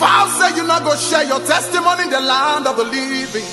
[0.00, 3.44] vow say you not go share your testimony in the land of the living.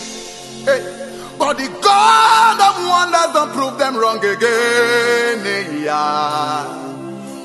[0.65, 1.03] Hey.
[1.37, 5.83] But the God of wonders don't prove them wrong again.
[5.83, 6.65] Yeah.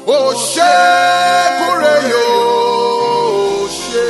[0.07, 4.07] Oh, shekure oh, she.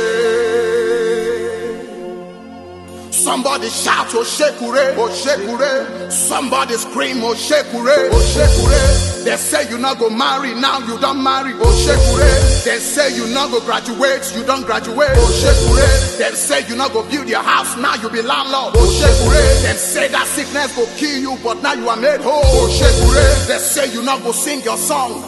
[3.11, 6.11] Somebody shout, oh shekure, oh shekure.
[6.11, 9.12] Somebody scream, oh shekure, oh shekure.
[9.23, 12.63] They say you not go marry, now you don't marry, oh shekure.
[12.65, 16.17] They say you not go graduate, you don't graduate, oh shekure.
[16.17, 19.63] They say you not go build your house, now you be landlord, oh shekure.
[19.63, 23.47] They say that sickness go kill you, but now you are made whole, oh shekure.
[23.47, 25.21] They say you not go sing your song.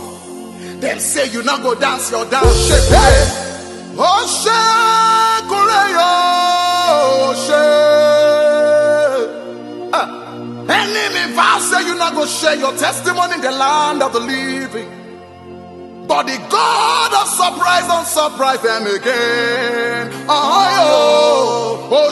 [0.81, 2.43] Them say you not go dance your dance.
[2.43, 2.91] Oh, shake,
[12.05, 14.89] not go share your testimony in the land of the living.
[16.07, 20.11] But the God of surprise don't surprise them again.
[20.29, 22.11] Oh, oh, oh,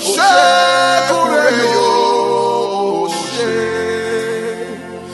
[1.86, 3.10] oh.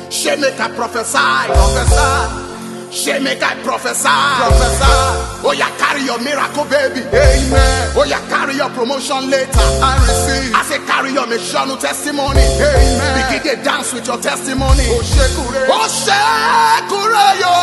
[0.09, 2.48] She make I prophesy, prophesy.
[2.91, 5.45] She make I prophesy, prophesy.
[5.45, 7.05] Oh, yeah, carry your miracle, baby.
[7.05, 7.93] Amen.
[7.95, 9.61] Oh, yeah, carry your promotion later.
[9.81, 10.55] I receive.
[10.55, 12.41] I say, carry your mission testimony.
[12.41, 13.29] Amen.
[13.29, 14.89] Begin to dance with your testimony.
[14.89, 15.69] Oh, shekure.
[15.69, 17.53] Oh, shekure, yo.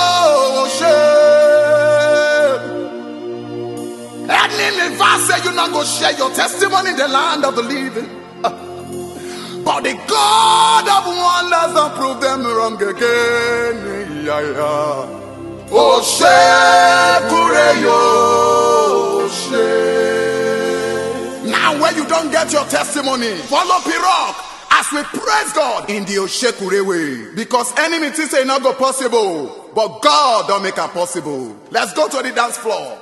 [0.62, 2.76] Oh, shek.
[4.28, 8.08] Enemy verse say you not go share your testimony in the land of the living.
[9.66, 13.45] But the God of wonders don't prove them wrong again.
[14.26, 15.06] Yeah, yeah.
[15.70, 17.94] Oh, Shekureyo,
[19.30, 19.62] She.
[21.48, 24.34] Now, when you don't get your testimony, follow Pirok
[24.72, 27.28] as we praise God in the Oshekure way.
[27.36, 31.54] Because enemy things say not go possible, but God don't make it possible.
[31.70, 32.98] Let's go to the dance floor.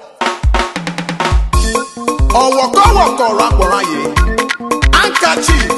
[2.35, 4.05] Ọ̀wọ̀kọ̀wọ̀kọ̀ rapọ̀ra yìí,
[4.93, 5.74] handkerchief.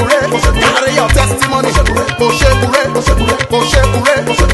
[0.00, 3.44] kò ṣe kúrẹ́, kò ṣe kúrẹ́, carry your testimony, kò ṣe kúrẹ́, kò ṣe kúrẹ́,
[3.50, 4.49] kò ṣe kúrẹ́.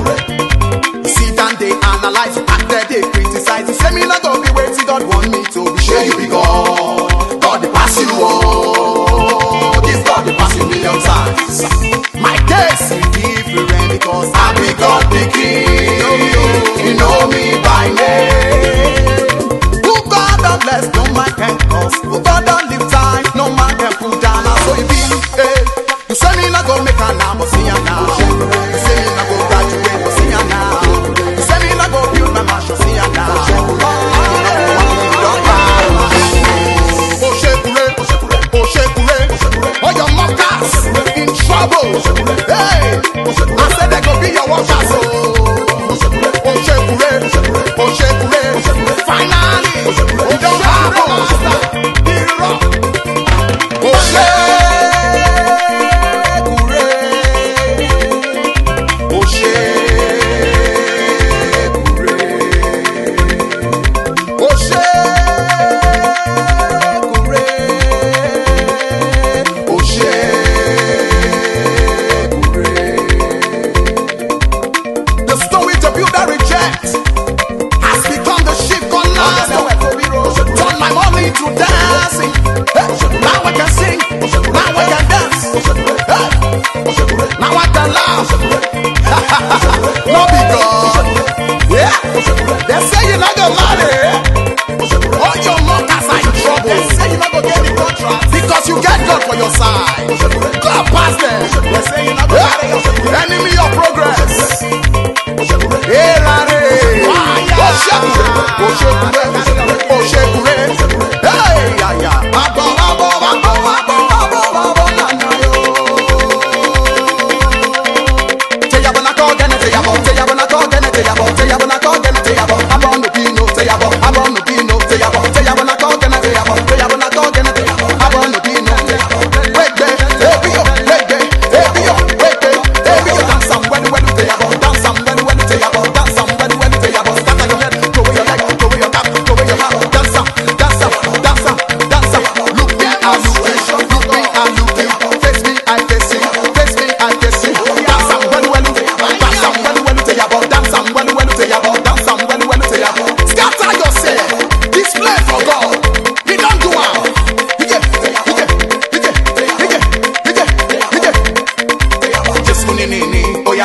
[93.19, 94.06] like a model.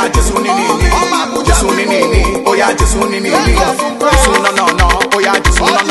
[0.02, 3.54] oya Jésù nini ni Jésù nini ni oya Jésù nini ni
[4.12, 4.66] Jésù nana
[5.16, 5.91] oya Jésù nana.